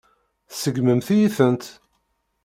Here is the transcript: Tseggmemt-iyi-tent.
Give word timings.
Tseggmemt-iyi-tent. 0.51 1.65